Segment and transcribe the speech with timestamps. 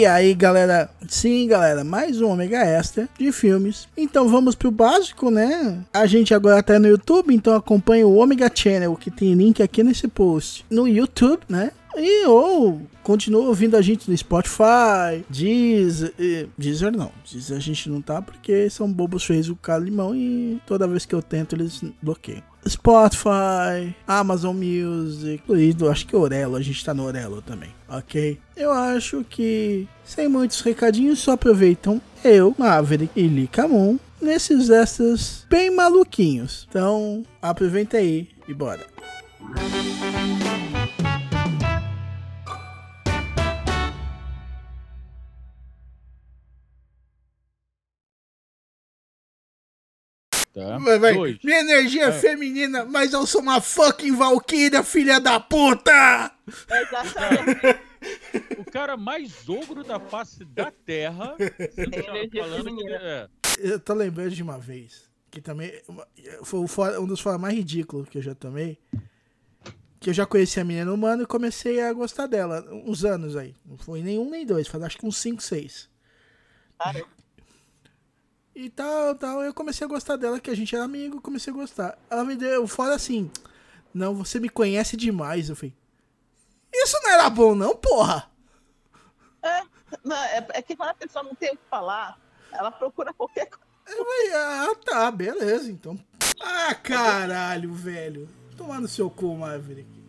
[0.00, 0.88] E aí, galera?
[1.06, 3.86] Sim, galera, mais um Omega Extra de filmes.
[3.94, 5.84] Então vamos pro básico, né?
[5.92, 9.82] A gente agora tá no YouTube, então acompanha o Omega Channel, que tem link aqui
[9.82, 10.64] nesse post.
[10.70, 11.70] No YouTube, né?
[11.94, 16.14] E ou continua ouvindo a gente no Spotify, Deezer,
[16.56, 20.62] Deezer não, Deezer a gente não tá porque são bobos feios o cara limão e
[20.66, 22.49] toda vez que eu tento eles bloqueiam.
[22.68, 28.38] Spotify, Amazon Music, incluído, acho que Orelo, a gente tá no Orelo também, ok?
[28.56, 35.74] Eu acho que, sem muitos recadinhos, só aproveitam eu, Maverick e Licamon nesses extras bem
[35.74, 36.66] maluquinhos.
[36.68, 38.84] Então, aproveita aí e bora.
[50.68, 50.78] Tá?
[50.78, 51.14] Vai, vai.
[51.14, 51.38] Dois.
[51.42, 52.12] Minha energia é É.
[52.12, 56.32] feminina, mas eu sou uma fucking Valkyria, filha da puta!
[56.70, 57.80] Exatamente.
[58.58, 61.36] O cara mais ogro da face da Terra.
[61.38, 63.28] Tá falando que é.
[63.58, 65.72] Eu tô lembrando de uma vez, que também
[66.44, 66.60] foi
[66.98, 68.78] um dos fora mais ridículos que eu já tomei.
[69.98, 72.64] Que eu já conheci a menina humana e comecei a gostar dela.
[72.86, 73.54] Uns anos aí.
[73.66, 75.90] Não foi nem um nem dois, faz acho que uns 5, 6.
[76.78, 77.04] Cara,
[78.54, 79.42] E tal, tal.
[79.42, 81.98] Eu comecei a gostar dela, que a gente era amigo, comecei a gostar.
[82.10, 83.30] Ela me deu fora assim.
[83.92, 85.48] Não, você me conhece demais.
[85.48, 85.74] Eu falei.
[86.72, 88.30] Isso não era bom, não, porra!
[90.04, 92.18] não, é, é que quando a pessoa não tem o que falar,
[92.52, 93.64] ela procura qualquer coisa.
[93.86, 95.98] Eu falei, ah, tá, beleza, então.
[96.40, 98.28] Ah, caralho, velho.
[98.56, 100.00] Tomar no seu cu, Maverick.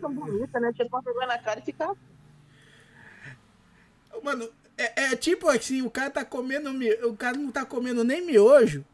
[0.00, 0.72] São bonitas, né?
[0.72, 1.96] Tinha uma vergonha na cara e fica.
[4.22, 4.50] Mano,
[4.84, 6.70] é, é tipo assim, o cara tá comendo.
[7.08, 8.84] O cara não tá comendo nem miojo.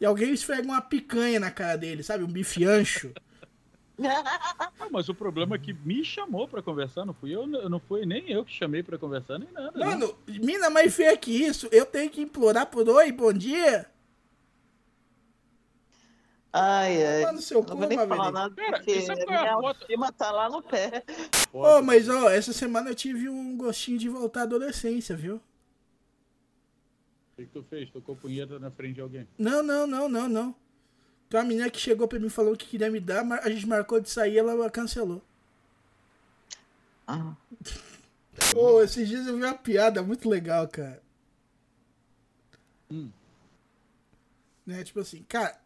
[0.00, 2.24] E alguém esfrega uma picanha na cara dele, sabe?
[2.24, 3.12] Um bife ancho.
[4.78, 8.04] Ah, mas o problema é que me chamou pra conversar, não fui eu, não foi
[8.04, 9.72] nem eu que chamei pra conversar, nem nada.
[9.78, 9.86] né?
[9.86, 13.86] Mano, mina mais feia que isso, eu tenho que implorar por oi, bom dia.
[16.58, 17.20] Ai, ai.
[17.20, 18.32] Tomar no seu Não cu, vou nem falar Maverick.
[18.32, 19.66] nada, Cara, porque qual é a minha foto?
[19.66, 21.04] autoestima tá lá no pé.
[21.52, 25.36] Ô, mas ó, essa semana eu tive um gostinho de voltar à adolescência, viu?
[25.36, 25.40] O
[27.36, 27.90] que que tu fez?
[27.90, 29.28] Tocou punheta na frente de alguém.
[29.38, 30.54] Não, não, não, não, não.
[31.28, 33.50] Tem uma menina que chegou pra mim e falou que queria me dar, mas a
[33.50, 35.20] gente marcou de sair ela cancelou.
[37.06, 37.34] Ah,
[38.54, 41.02] Ô, esses dias eu vi uma piada muito legal, cara.
[42.90, 43.10] Hum.
[44.66, 45.58] Né, tipo assim, cara,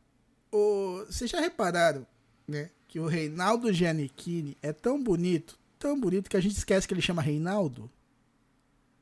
[0.52, 1.04] o...
[1.06, 2.06] vocês já repararam,
[2.46, 6.94] né, que o Reinaldo Giannichini é tão bonito, tão bonito que a gente esquece que
[6.94, 7.90] ele chama Reinaldo?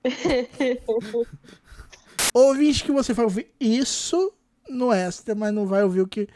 [2.35, 4.33] Ouvinte que você vai ouvir isso
[4.69, 6.29] no extra, mas não vai ouvir o que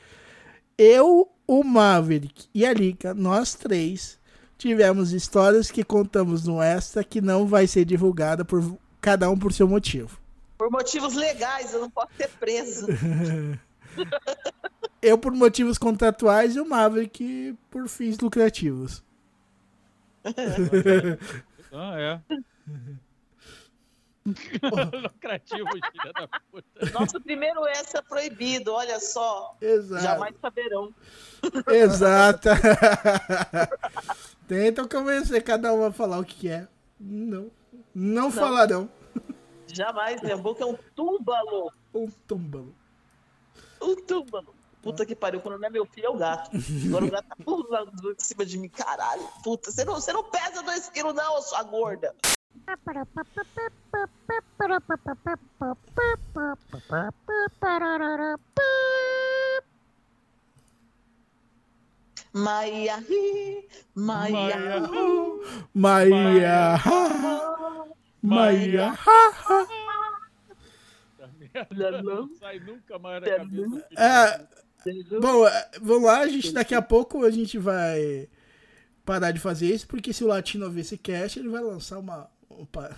[0.77, 4.19] eu, o Maverick e a Lika, nós três,
[4.57, 9.53] tivemos histórias que contamos no extra que não vai ser divulgada por cada um por
[9.53, 10.19] seu motivo.
[10.57, 12.87] por motivos legais, eu não posso ser preso.
[15.03, 19.03] Eu por motivos contratuais e o Maverick por fins lucrativos.
[21.75, 22.21] Ah, é.
[25.03, 26.91] Lucrativo, filha da puta.
[26.93, 29.57] Nosso primeiro essa é proibido, olha só.
[29.61, 30.03] Exato.
[30.03, 30.95] Jamais saberão.
[31.69, 32.49] Exato.
[34.47, 36.69] Tentam convencer cada um a falar o que é.
[37.01, 37.51] Não.
[37.95, 38.89] Não, falarão.
[39.67, 40.23] Jamais.
[40.23, 41.73] Minha boca é um túbalo.
[41.93, 42.75] Um túmbalo.
[43.81, 44.55] Um túbalo.
[44.83, 46.51] Puta que pariu, quando não é meu filho, é o gato.
[46.89, 49.23] Agora o gato tá pulando em cima de mim, caralho.
[49.45, 52.15] Puta, você não, você não pesa dois quilos, não, sua gorda.
[62.33, 64.81] Maia, hi, Maia,
[65.75, 66.83] Maia, Maia.
[68.23, 68.99] Maia.
[72.03, 73.47] Não sai nunca mais na cabeça.
[73.47, 74.49] do filho É,
[75.21, 78.29] bom, é, vamos lá, a gente daqui a pouco a gente vai
[79.05, 82.31] parar de fazer isso, porque se o Latino ouvir esse cast, ele vai lançar uma.
[82.49, 82.97] Opa.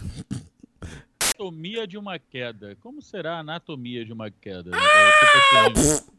[1.20, 2.76] Anatomia de uma queda.
[2.80, 4.70] Como será a anatomia de uma queda?
[4.70, 6.12] É, tipo assim,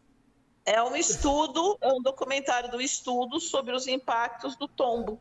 [0.66, 5.20] É um estudo, é um documentário do estudo sobre os impactos do tombo.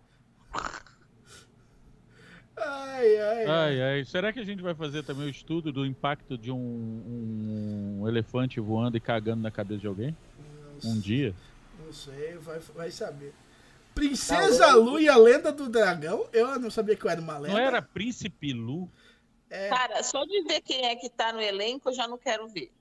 [2.56, 3.46] Ai, ai, ai.
[3.46, 4.04] Ai, ai.
[4.04, 8.60] Será que a gente vai fazer também o estudo do impacto de um, um elefante
[8.60, 10.16] voando e cagando na cabeça de alguém?
[10.84, 11.34] Um dia?
[11.84, 13.34] Não sei, vai, vai saber.
[13.94, 16.28] Princesa Lu e a Lenda do Dragão?
[16.32, 17.54] Eu não sabia que eu era uma lenda.
[17.54, 18.90] Não era Príncipe Lu?
[19.48, 22.48] É, Cara, só de ver quem é que tá no elenco, eu já não quero
[22.48, 22.72] ver.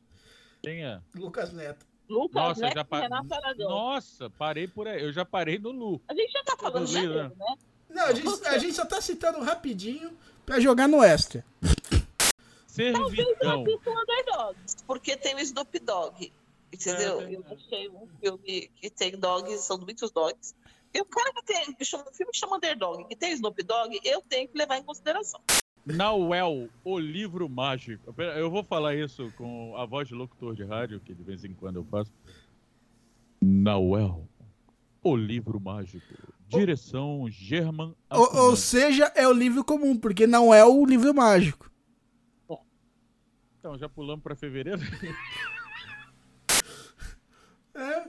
[0.61, 0.99] Quem é?
[1.13, 1.85] Lucas Neto.
[2.09, 3.01] Lucas Nossa, Neto já pa...
[3.01, 3.69] Renato Aragão.
[3.69, 5.03] Nossa, parei por aí.
[5.03, 6.01] Eu já parei no Lu.
[6.07, 7.55] A gente já tá falando de janeiro, né?
[7.89, 11.45] Não, a gente, a gente só tá citando rapidinho pra jogar no extra.
[12.65, 13.63] Servidão.
[13.67, 16.33] Eu com Underdogs, porque tem o Snoop Dogg.
[16.73, 17.21] Entendeu?
[17.21, 20.55] É, eu achei um filme que tem dogs, são muitos dogs.
[20.91, 23.61] E o cara que tem que chama, um filme que chama Underdog, que tem Snoop
[23.63, 25.39] Dogg, eu tenho que levar em consideração.
[25.85, 28.13] Nauel, o livro mágico.
[28.17, 31.53] Eu vou falar isso com a voz de locutor de rádio, que de vez em
[31.53, 32.11] quando eu faço.
[33.41, 34.27] Nauel,
[35.03, 36.05] o livro mágico.
[36.47, 37.95] Direção German.
[38.09, 41.71] Ou, ou seja, é o livro comum, porque não é o livro mágico.
[43.59, 44.81] Então, já pulamos pra fevereiro?
[47.75, 48.07] É.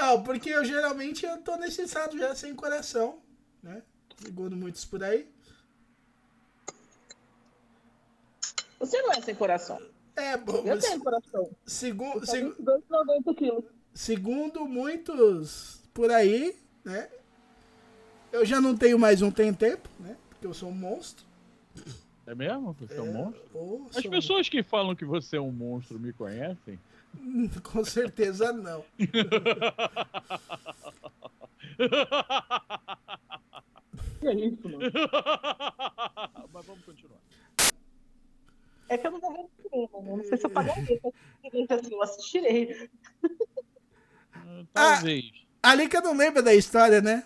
[0.00, 3.18] Não, porque eu geralmente eu tô nesse estado já sem coração,
[3.62, 3.82] né?
[4.16, 5.28] Segundo muitos por aí.
[8.78, 9.80] Você não é sem coração.
[10.16, 11.50] É, bom, Eu tenho coração.
[11.66, 13.64] segu, Tá segu- 22,90 quilos.
[13.94, 17.08] segundo muitos por aí, né?
[18.32, 20.16] Eu já não tenho mais um tem tempo, né?
[20.30, 21.26] Porque eu sou um monstro.
[22.26, 22.74] É mesmo?
[22.80, 23.88] Você é um monstro?
[23.94, 26.78] As pessoas que falam que você é um monstro me conhecem?
[27.62, 28.84] Com certeza não.
[28.96, 29.08] Que
[34.28, 34.80] é isso, mano?
[36.52, 37.20] Mas vamos continuar.
[38.88, 40.16] É que eu não vou ver no cinema, né?
[40.16, 41.00] Não sei se eu pagaria.
[41.02, 41.14] mas
[41.70, 42.90] assim, eu assistirei.
[44.34, 44.64] Ah,
[44.96, 45.30] Talvez.
[45.62, 47.24] Ali que eu não lembro da história, né?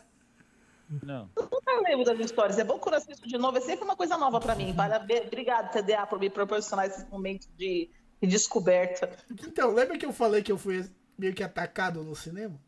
[1.03, 1.31] Não.
[1.37, 2.59] Eu lembro das histórias.
[2.59, 3.57] É bom eu assisto de novo.
[3.57, 4.75] É sempre uma coisa nova pra mim.
[5.27, 7.89] Obrigado, TDA, por me proporcionar esses momentos de,
[8.27, 9.11] de descoberta.
[9.47, 10.85] Então, lembra que eu falei que eu fui
[11.19, 12.59] meio que atacado no cinema?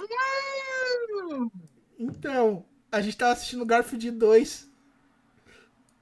[0.00, 1.50] Hum,
[1.98, 4.70] Então, a gente tava assistindo Garfield 2.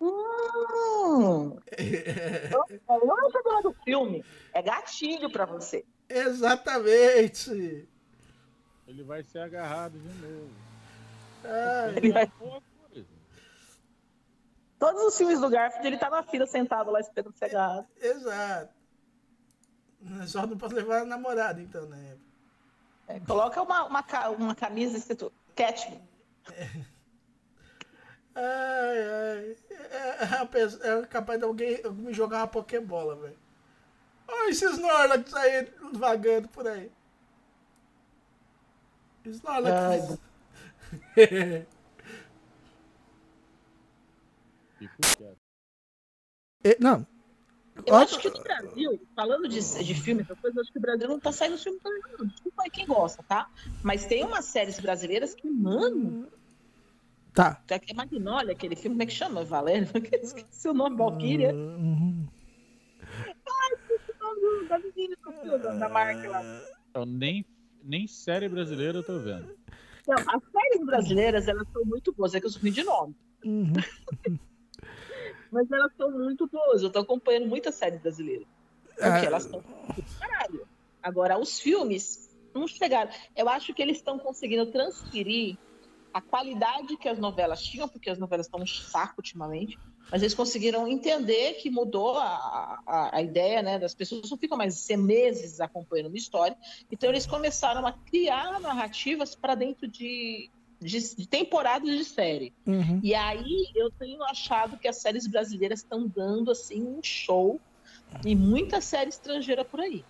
[0.01, 1.57] hum.
[2.89, 4.25] Eu não do filme.
[4.53, 5.85] É gatilho pra você.
[6.09, 7.89] Exatamente.
[8.87, 10.51] Ele vai ser agarrado de novo.
[11.45, 12.31] Ai, Ele vai-.
[14.83, 17.87] Todos os filmes do Garfield, ele tá na fila sentado lá esperando ser agarrado.
[18.01, 18.75] exato.
[20.27, 22.17] Só não posso levar a namorada, então, né?
[23.07, 26.03] É, coloca uma, uma, uma camisa escrito Catman.
[28.35, 29.57] Ai, ai.
[29.71, 33.39] É, é, a pessoa- é capaz de alguém me jogar uma Pokébola, velho.
[34.27, 36.91] Olha esse Snorlax aí vagando por aí.
[39.27, 40.19] Snorlax.
[44.89, 45.39] quieto.
[46.65, 47.07] É, não.
[47.87, 51.19] Eu acho que no Brasil, falando de, de filme, eu acho que o Brasil não
[51.19, 52.27] tá saindo filme tão legal, não.
[52.27, 53.51] Desculpa aí quem gosta, tá?
[53.83, 56.29] Mas tem umas séries brasileiras que, mano,
[57.35, 57.63] Tá.
[57.71, 59.43] é Magnolia, aquele filme, como é que chama?
[59.43, 59.89] Valério?
[60.23, 61.55] Esqueci o nome, Valkyria.
[61.55, 62.29] Uhum.
[64.69, 66.63] Da menina do filme, da marca lá.
[66.91, 67.45] Então, nem,
[67.83, 69.57] nem série brasileira eu tô vendo.
[70.03, 72.35] Então, as séries brasileiras, elas são muito boas.
[72.35, 73.17] É que eu sou ruim de nome.
[73.45, 73.73] Uhum.
[75.53, 76.83] Mas elas são muito boas.
[76.83, 78.47] Eu tô acompanhando muitas séries brasileiras.
[78.87, 79.25] Porque Ah.
[79.25, 80.67] elas estão do caralho.
[81.03, 83.11] Agora, os filmes não chegaram.
[83.37, 85.57] Eu acho que eles estão conseguindo transferir
[86.15, 89.79] a qualidade que as novelas tinham, porque as novelas estão um saco ultimamente.
[90.11, 93.79] Mas eles conseguiram entender que mudou a, a, a ideia, né?
[93.79, 96.57] Das pessoas não ficam mais meses acompanhando uma história.
[96.91, 100.51] Então, eles começaram a criar narrativas para dentro de,
[100.85, 102.53] de, de temporadas de série.
[102.67, 103.01] Uhum.
[103.03, 107.61] E aí eu tenho achado que as séries brasileiras estão dando assim um show
[108.25, 110.05] e muita série estrangeira por aí.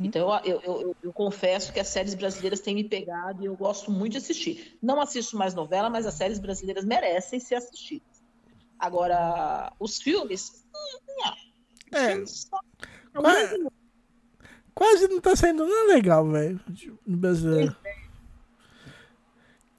[0.00, 3.56] Então eu, eu, eu, eu confesso que as séries brasileiras têm me pegado e eu
[3.56, 4.78] gosto muito de assistir.
[4.80, 8.06] Não assisto mais novela, mas as séries brasileiras merecem ser assistidas.
[8.78, 10.64] Agora, os filmes.
[10.74, 11.32] hum, não.
[11.32, 12.12] Os É.
[12.12, 12.60] filmes só-
[13.14, 13.66] Quase,
[14.74, 16.60] quase não tá saindo nada legal, velho.
[17.06, 17.76] No brasileiro.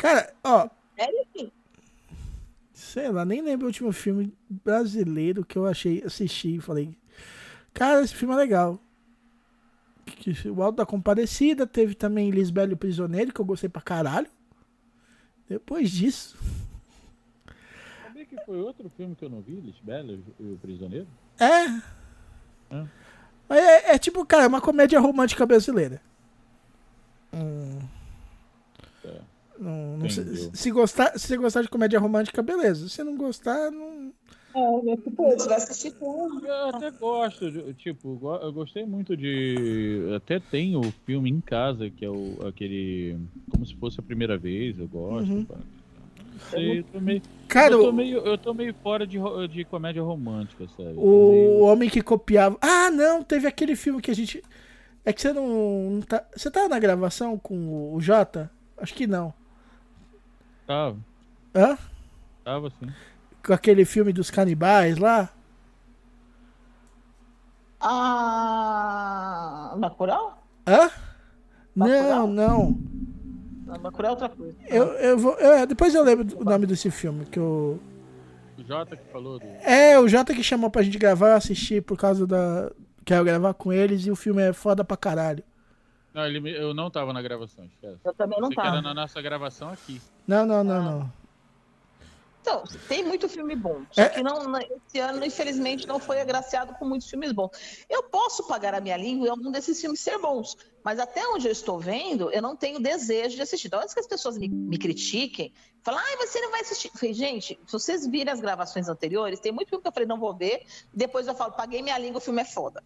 [0.05, 1.51] Cara, ó, Sério, sim.
[2.73, 6.95] sei lá, nem lembro o último filme brasileiro que eu achei, assisti e falei,
[7.73, 8.79] cara, esse filme é legal.
[10.05, 13.81] Que- O Alto da Comparecida, teve também Lisbelo e o Prisioneiro, que eu gostei pra
[13.81, 14.27] caralho.
[15.49, 16.37] Depois disso.
[18.03, 21.07] Sabia que foi outro filme que eu não vi, Lisbela e o Prisioneiro?
[21.39, 21.65] É.
[23.49, 25.99] Mas é, é tipo, cara, uma comédia romântica brasileira.
[27.33, 27.79] Hum.
[29.03, 29.21] É.
[29.65, 32.87] Não, não se, se gostar, se você gostar de comédia romântica, beleza.
[32.87, 34.13] Se não gostar, não.
[34.57, 36.45] É, tipo, vai assistir tudo.
[36.47, 40.13] Eu até gosto, de- tipo, eu gostei muito de.
[40.15, 43.17] Até tem o filme em casa, que é o, aquele.
[43.51, 45.29] Como se fosse a primeira vez, eu gosto.
[45.29, 45.45] Uhum.
[46.51, 49.17] sei, eu tô meio, Cara, eu, tô meio, eu tô meio fora de,
[49.51, 50.89] de comédia romântica, sabe?
[50.91, 52.57] Eu o meio- homem que copiava.
[52.61, 54.41] Ah, não, teve aquele filme que a gente.
[55.03, 55.89] É que você não.
[55.91, 56.23] não tá...
[56.35, 58.49] Você tava na gravação com o Jota?
[58.77, 59.33] Acho que não.
[60.67, 60.97] Tava,
[61.55, 61.77] Hã?
[62.43, 62.87] tava sim.
[63.45, 65.29] Com aquele filme dos canibais lá?
[68.27, 70.43] Ah, Bacurau?
[70.67, 70.89] Hã?
[71.75, 72.27] Não, Bacurau?
[72.27, 72.79] não.
[73.65, 74.55] Não, Bacurau é outra coisa.
[74.67, 75.37] Eu, eu vou.
[75.39, 77.79] é, depois eu lembro o nome desse filme que eu.
[78.57, 79.45] O Jota que falou do.
[79.61, 82.71] É, o Jota que chamou pra gente gravar, eu assisti por causa da.
[83.03, 85.43] Quero gravar com eles e o filme é foda pra caralho.
[86.15, 87.99] Não, ele eu não tava na gravação, esquece.
[88.05, 88.81] Eu também não Você que era tava.
[88.81, 90.01] na nossa gravação aqui.
[90.25, 91.13] Não, não, não, não.
[92.41, 93.81] Então, tem muito filme bom.
[93.91, 94.07] Só É.
[94.09, 97.49] que não, não- esse ano, infelizmente, não foi agraciado com muitos filmes bons.
[97.89, 101.47] Eu posso pagar a minha língua e algum desses filmes ser bons, mas até onde
[101.47, 103.67] eu estou vendo, eu não tenho desejo de assistir.
[103.67, 105.51] Então, antes que as pessoas me, me critiquem,
[105.83, 106.89] falam, ai, você não vai assistir.
[106.93, 110.07] Eu falei, gente, se vocês virem as gravações anteriores, tem muito filme que eu falei,
[110.07, 112.81] não vou ver, depois eu falo, paguei minha língua, o filme é foda.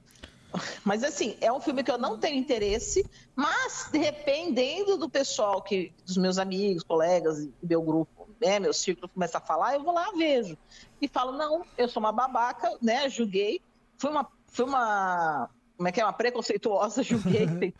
[0.83, 5.93] Mas assim, é um filme que eu não tenho interesse, mas dependendo do pessoal que,
[6.05, 10.11] dos meus amigos, colegas meu grupo, né, meu círculo começa a falar, eu vou lá
[10.17, 10.57] vejo
[11.01, 13.09] e falo não, eu sou uma babaca, né?
[13.09, 13.61] Julguei,
[13.97, 17.47] fui uma, fui uma, como é que é, uma preconceituosa, julguei,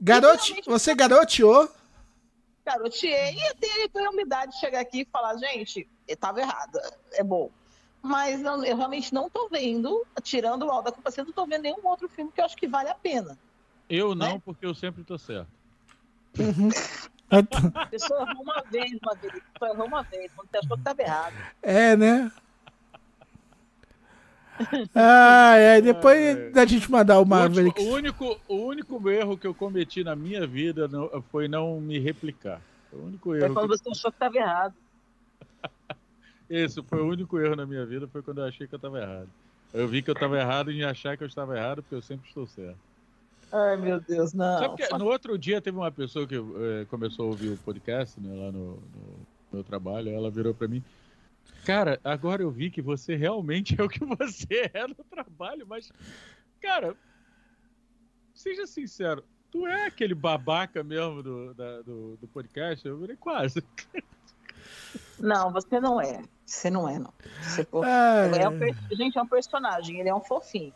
[0.00, 1.68] Garote, você garoteou.
[2.64, 6.80] garoteei e eu tenho a humildade de chegar aqui e falar, gente, eu tava errada,
[7.12, 7.50] é bom.
[8.02, 11.46] Mas não- eu realmente não tô vendo, tirando o mal da culpa, eu não tô
[11.46, 13.36] vendo nenhum outro filme que eu acho que vale a pena.
[13.90, 14.42] Eu não, Né?
[14.44, 15.48] porque eu sempre tô certo.
[17.30, 21.34] A pessoa errou uma vez, pessoa errou uma vez, quando você achou que estava errado.
[21.62, 22.32] É, né?
[24.94, 27.80] Ai, ai, depois da gente mandar o O, último- Maverick.
[27.82, 31.98] o único, o único erro que eu cometi na minha vida não- foi não me
[31.98, 32.60] replicar.
[32.90, 33.54] Foi o único Foi erro.
[33.54, 34.74] quando que- você achou que estava errado.
[36.48, 39.00] Esse foi o único erro na minha vida, foi quando eu achei que eu estava
[39.00, 39.28] errado.
[39.72, 42.26] Eu vi que eu estava errado em achar que eu estava errado, porque eu sempre
[42.26, 42.78] estou certo.
[43.52, 44.58] Ai, meu Deus, não.
[44.58, 48.18] Sabe que no outro dia teve uma pessoa que eh, começou a ouvir o podcast
[48.20, 50.82] né, lá no, no meu trabalho, ela virou para mim.
[51.64, 55.90] Cara, agora eu vi que você realmente é o que você é no trabalho, mas,
[56.60, 56.94] cara,
[58.34, 62.86] seja sincero, tu é aquele babaca mesmo do, da- do, do podcast?
[62.86, 63.62] Eu virei quase.
[65.18, 66.22] Não, você não é.
[66.44, 67.12] Você não é, não.
[67.42, 70.72] Você, pô, Ai, é um Gente, é um personagem, ele é um fofinho.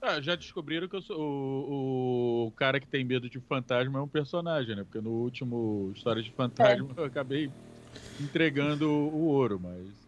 [0.00, 4.02] Ah, já descobriram que eu sou o, o cara que tem medo de fantasma é
[4.02, 4.84] um personagem, né?
[4.84, 7.50] Porque no último História de Fantasma eu acabei
[8.20, 10.05] entregando o ouro, mas.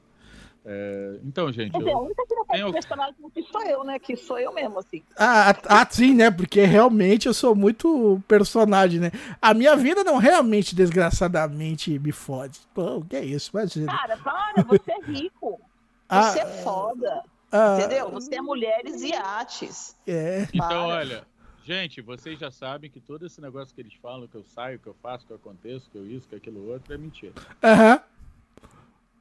[0.64, 3.46] É, Então, gente, Quer dizer, a eu, única que não faz Tem o- personagem aqui
[3.50, 3.98] sou eu, né?
[3.98, 5.02] Que sou eu mesmo, assim.
[5.16, 6.30] Ah, ah, sim, né?
[6.30, 9.10] Porque realmente eu sou muito personagem, né?
[9.40, 12.60] A minha vida não realmente, desgraçadamente, me fode.
[12.74, 13.50] Pô, que é isso?
[13.54, 13.92] Imagina.
[13.96, 15.60] Cara, para, você é rico.
[16.10, 17.22] Ah, Você é foda.
[17.52, 18.10] ah, Entendeu?
[18.12, 19.94] Você é mulheres e artes.
[20.06, 20.48] É.
[20.54, 20.78] então para.
[20.86, 21.26] olha,
[21.62, 24.86] gente, vocês já sabem que todo esse negócio que eles falam, que eu saio, que
[24.86, 27.34] eu faço, que eu aconteço, que eu isso, que aquilo outro, é mentira.
[27.62, 28.00] Aham.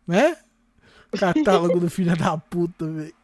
[0.07, 0.37] Né?
[1.11, 3.15] Catálogo do filho da puta, velho.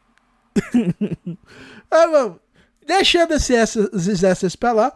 [1.92, 2.40] ah, vamos.
[2.86, 4.96] Deixando esse esses extras pra lá.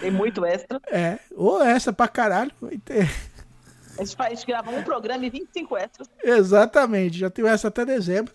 [0.00, 0.80] Tem muito extra.
[0.88, 1.18] É.
[1.34, 2.52] Ou essa pra caralho.
[2.60, 3.08] vai ter.
[3.98, 4.46] A gente, a gente
[4.78, 6.10] um programa e 25 extras.
[6.22, 7.18] Exatamente.
[7.18, 8.32] Já tenho essa até dezembro.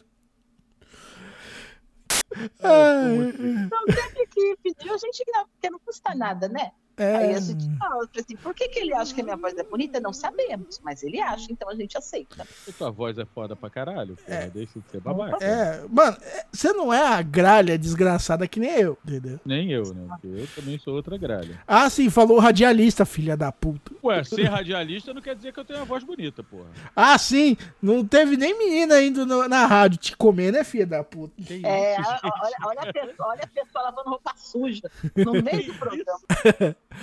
[2.64, 3.34] Ai,
[3.66, 6.72] Então, sempre que pediu, a gente grava, porque não custa nada, né?
[7.04, 7.36] Aí é.
[7.36, 10.00] a gente fala assim, por que, que ele acha que a minha voz é bonita?
[10.00, 12.46] Não sabemos, mas ele acha, então a gente aceita.
[12.68, 15.44] E tua voz é foda pra caralho, porra, deixa de ser babaca.
[15.44, 19.40] É, mano, é, você não é a gralha desgraçada que nem eu, entendeu?
[19.46, 20.06] Nem eu, né?
[20.10, 21.60] Porque eu também sou outra gralha.
[21.68, 23.92] Ah, sim, falou radialista, filha da puta.
[24.04, 26.70] Ué, ser radialista não quer dizer que eu tenho uma voz bonita, porra.
[26.96, 31.04] Ah, sim, não teve nem menina indo no- na rádio te comer, né, filha da
[31.04, 31.34] puta?
[31.42, 32.08] Que isso, É, gente?
[32.24, 36.20] olha, olha, a pessoa, olha a pessoa lavando roupa suja no meio do programa.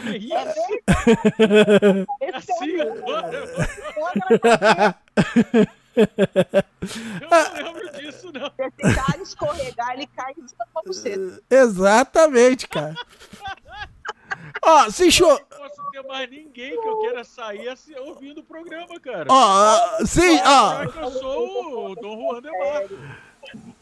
[0.02, 0.34] Que isso?
[2.20, 4.08] É Assim, é agora, o
[5.98, 8.50] eu não lembro disso, não.
[8.50, 11.42] Se esse cara escorregar, ele cai em cima da buceta.
[11.50, 12.94] Exatamente, cara.
[14.62, 15.26] Ó, se cho...
[15.26, 19.26] Não posso ter mais ninguém que eu queira sair assim, ouvindo o programa, cara.
[19.28, 22.94] Ó, sim, Vai ó, achar que eu sou o Dom Juan de Marco.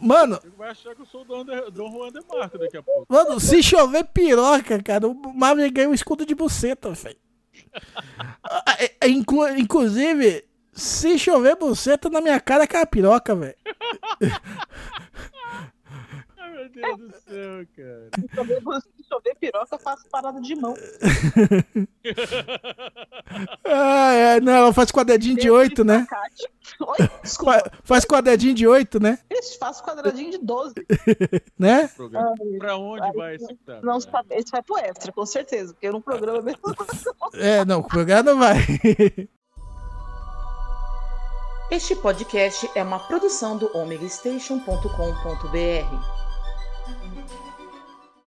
[0.00, 2.82] Mano, vai achar que eu sou o Dom, de, Dom Juan de Marco daqui a
[2.82, 3.06] pouco.
[3.08, 7.16] mano, se chover piroca, cara, o Marvel ganha um escudo de buceta, velho.
[8.42, 13.56] Ah, é- é, inclu- inclusive, se chover buceta na minha cara, é a piroca, velho.
[16.38, 18.10] Ai, meu Deus do céu, cara.
[18.96, 20.74] Se chover, piroca, eu faço parada de mão.
[23.64, 26.06] Ah, é, não, ela faz com a dedinho de 8, né?
[26.86, 27.58] Oi, desculpa.
[27.58, 29.18] Fa- Faz dedinho de 8, né?
[29.30, 30.74] Ixi, faço quadradinho de 12.
[31.58, 31.88] Né?
[32.58, 33.58] Pra onde vai esse?
[33.82, 36.60] Não, esse vai- esse vai pro extra, com certeza, porque eu não programa mesmo.
[37.34, 38.56] É, não, o programa não vai.
[41.70, 46.25] Este podcast é uma produção do omegastation.com.br.